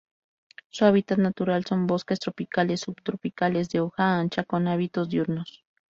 Su 0.69 0.85
hábitat 0.85 1.19
natural 1.19 1.63
son: 1.65 1.85
bosques 1.85 2.19
tropicales 2.19 2.81
y 2.81 2.85
subtropicales 2.85 3.69
de 3.69 3.81
hoja 3.81 4.17
ancha, 4.19 4.43
con 4.43 4.67
hábitos 4.67 5.09
diurnos. 5.09 5.63